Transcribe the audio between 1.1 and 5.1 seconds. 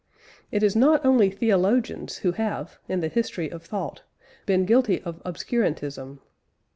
theologians who have, in the history of thought, been guilty